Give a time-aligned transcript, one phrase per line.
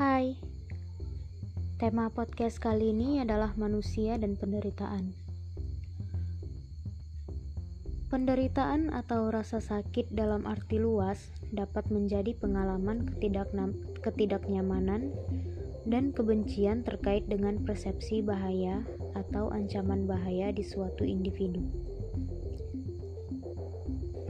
[0.00, 0.32] Hai,
[1.76, 5.12] tema podcast kali ini adalah manusia dan penderitaan.
[8.08, 13.12] Penderitaan atau rasa sakit dalam arti luas dapat menjadi pengalaman
[14.00, 15.12] ketidaknyamanan
[15.84, 18.80] dan kebencian terkait dengan persepsi bahaya
[19.12, 21.60] atau ancaman bahaya di suatu individu.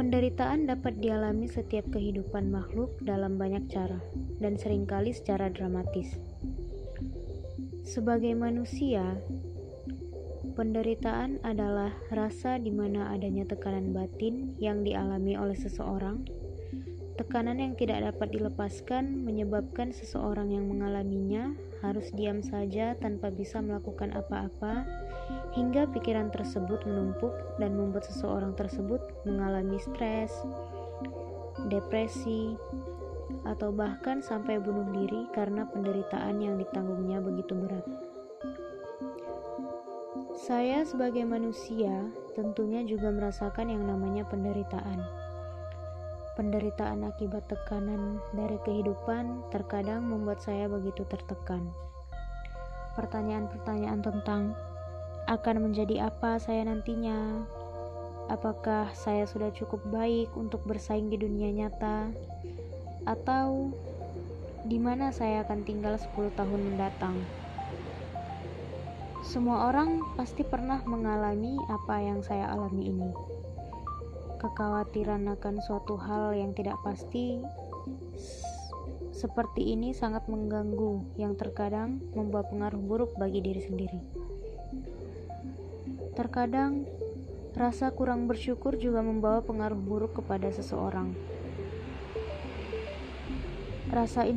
[0.00, 4.00] Penderitaan dapat dialami setiap kehidupan makhluk dalam banyak cara,
[4.40, 6.16] dan sering kali secara dramatis.
[7.84, 9.20] Sebagai manusia,
[10.56, 16.24] penderitaan adalah rasa di mana adanya tekanan batin yang dialami oleh seseorang.
[17.20, 21.52] Tekanan yang tidak dapat dilepaskan menyebabkan seseorang yang mengalaminya
[21.84, 24.88] harus diam saja tanpa bisa melakukan apa-apa
[25.54, 30.30] hingga pikiran tersebut menumpuk dan membuat seseorang tersebut mengalami stres,
[31.66, 32.54] depresi,
[33.44, 37.86] atau bahkan sampai bunuh diri karena penderitaan yang ditanggungnya begitu berat.
[40.40, 45.04] Saya, sebagai manusia, tentunya juga merasakan yang namanya penderitaan.
[46.34, 51.68] Penderitaan akibat tekanan dari kehidupan terkadang membuat saya begitu tertekan.
[52.96, 54.56] Pertanyaan-pertanyaan tentang
[55.30, 57.46] akan menjadi apa saya nantinya?
[58.26, 62.10] Apakah saya sudah cukup baik untuk bersaing di dunia nyata?
[63.06, 63.70] Atau
[64.66, 67.14] di mana saya akan tinggal 10 tahun mendatang?
[69.22, 73.10] Semua orang pasti pernah mengalami apa yang saya alami ini.
[74.42, 77.38] Kekhawatiran akan suatu hal yang tidak pasti
[79.14, 84.29] seperti ini sangat mengganggu yang terkadang membawa pengaruh buruk bagi diri sendiri.
[86.20, 86.84] Terkadang,
[87.56, 91.16] rasa kurang bersyukur juga membawa pengaruh buruk kepada seseorang.
[93.88, 94.28] Rasa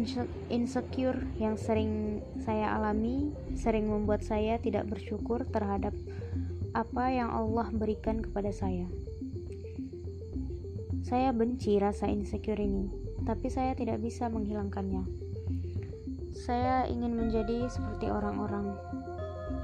[0.47, 5.91] insecure yang sering saya alami sering membuat saya tidak bersyukur terhadap
[6.71, 8.87] apa yang Allah berikan kepada saya.
[11.03, 12.87] Saya benci rasa insecure ini,
[13.27, 15.03] tapi saya tidak bisa menghilangkannya.
[16.31, 18.71] Saya ingin menjadi seperti orang-orang,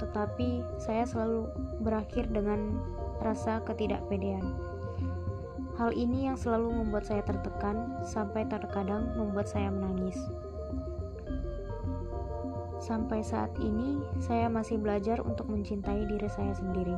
[0.00, 1.52] tetapi saya selalu
[1.84, 2.80] berakhir dengan
[3.20, 4.42] rasa ketidakpedean.
[5.76, 10.16] Hal ini yang selalu membuat saya tertekan sampai terkadang membuat saya menangis.
[12.80, 16.96] Sampai saat ini, saya masih belajar untuk mencintai diri saya sendiri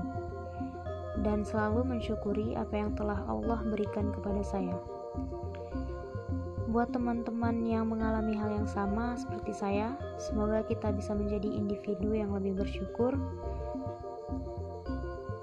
[1.23, 4.75] dan selalu mensyukuri apa yang telah Allah berikan kepada saya.
[6.73, 12.33] Buat teman-teman yang mengalami hal yang sama seperti saya, semoga kita bisa menjadi individu yang
[12.33, 13.13] lebih bersyukur.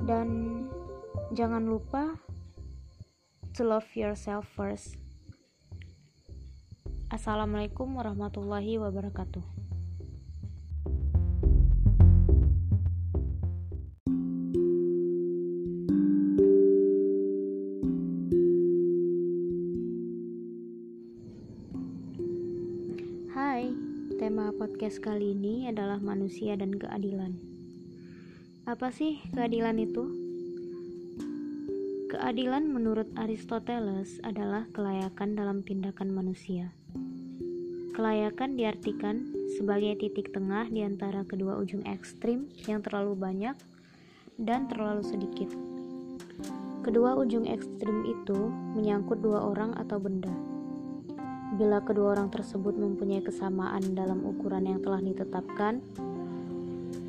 [0.09, 0.66] Dan
[1.38, 2.18] jangan lupa
[3.53, 4.97] to love yourself first.
[7.13, 9.58] Assalamualaikum warahmatullahi wabarakatuh.
[24.19, 27.40] Tema podcast kali ini adalah manusia dan keadilan.
[28.68, 30.12] Apa sih keadilan itu?
[32.12, 36.75] Keadilan menurut Aristoteles adalah kelayakan dalam tindakan manusia.
[37.96, 39.24] Kelayakan diartikan
[39.56, 43.56] sebagai titik tengah di antara kedua ujung ekstrim yang terlalu banyak
[44.36, 45.47] dan terlalu sedikit.
[46.84, 50.58] Kedua ujung ekstrim itu menyangkut dua orang atau benda
[51.49, 55.81] Bila kedua orang tersebut mempunyai kesamaan dalam ukuran yang telah ditetapkan,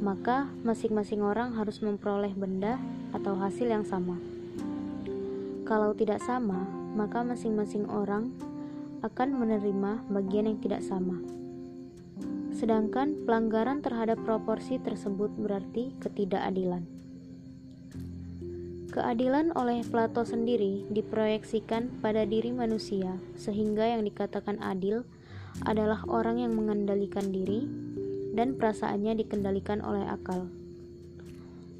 [0.00, 2.80] maka masing-masing orang harus memperoleh benda
[3.12, 4.16] atau hasil yang sama.
[5.68, 6.64] Kalau tidak sama,
[6.96, 8.32] maka masing-masing orang
[9.04, 11.20] akan menerima bagian yang tidak sama.
[12.56, 16.99] Sedangkan pelanggaran terhadap proporsi tersebut berarti ketidakadilan.
[18.90, 25.06] Keadilan oleh Plato sendiri diproyeksikan pada diri manusia, sehingga yang dikatakan adil
[25.62, 27.70] adalah orang yang mengendalikan diri
[28.34, 30.50] dan perasaannya dikendalikan oleh akal.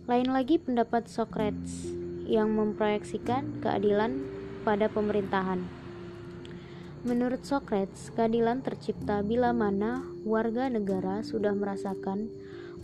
[0.07, 1.91] Lain lagi pendapat Socrates
[2.31, 4.23] yang memproyeksikan keadilan
[4.63, 5.67] pada pemerintahan.
[7.03, 12.31] Menurut Socrates, keadilan tercipta bila mana warga negara sudah merasakan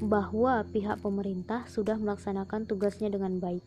[0.03, 3.65] bahwa pihak pemerintah sudah melaksanakan tugasnya dengan baik.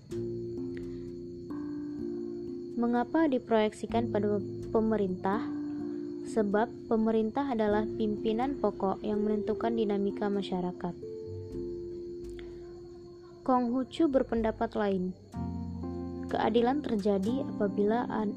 [2.80, 4.40] Mengapa diproyeksikan pada
[4.72, 5.44] pemerintah?
[6.32, 10.96] Sebab pemerintah adalah pimpinan pokok yang menentukan dinamika masyarakat.
[13.44, 15.12] Konghucu berpendapat lain.
[16.32, 18.32] Keadilan terjadi apabila an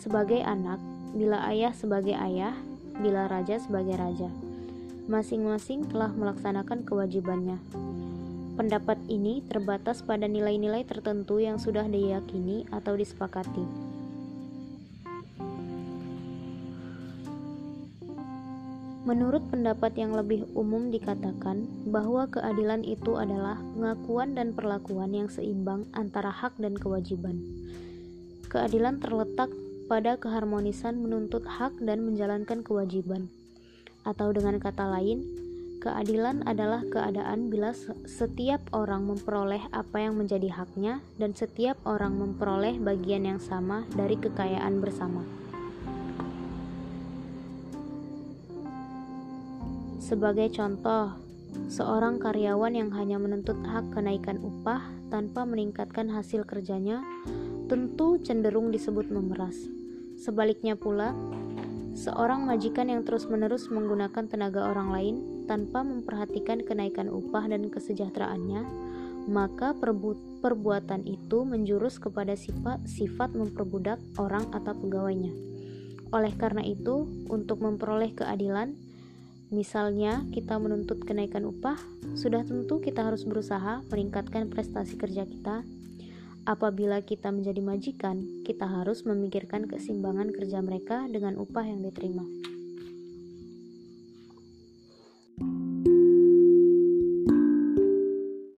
[0.00, 0.80] sebagai anak,
[1.12, 2.56] bila ayah sebagai ayah,
[2.96, 4.32] bila raja sebagai raja.
[5.06, 7.60] masing-masing telah melaksanakan kewajibannya.
[8.56, 13.68] Pendapat ini terbatas pada nilai-nilai tertentu yang sudah diyakini atau disepakati.
[19.04, 25.84] Menurut pendapat yang lebih umum dikatakan bahwa keadilan itu adalah pengakuan dan perlakuan yang seimbang
[25.92, 27.38] antara hak dan kewajiban.
[28.48, 29.52] Keadilan terletak
[29.86, 33.28] pada keharmonisan menuntut hak dan menjalankan kewajiban.
[34.02, 35.45] Atau dengan kata lain,
[35.86, 37.70] keadilan adalah keadaan bila
[38.10, 44.18] setiap orang memperoleh apa yang menjadi haknya dan setiap orang memperoleh bagian yang sama dari
[44.18, 45.22] kekayaan bersama.
[50.02, 51.14] Sebagai contoh,
[51.70, 56.98] seorang karyawan yang hanya menuntut hak kenaikan upah tanpa meningkatkan hasil kerjanya
[57.70, 59.54] tentu cenderung disebut memeras.
[60.18, 61.14] Sebaliknya pula,
[61.96, 65.16] Seorang majikan yang terus-menerus menggunakan tenaga orang lain
[65.48, 68.68] tanpa memperhatikan kenaikan upah dan kesejahteraannya,
[69.32, 75.32] maka perbu perbuatan itu menjurus kepada sifat sifat memperbudak orang atau pegawainya.
[76.12, 78.76] Oleh karena itu, untuk memperoleh keadilan,
[79.48, 81.80] misalnya kita menuntut kenaikan upah,
[82.12, 85.64] sudah tentu kita harus berusaha meningkatkan prestasi kerja kita
[86.46, 92.22] Apabila kita menjadi majikan, kita harus memikirkan keseimbangan kerja mereka dengan upah yang diterima.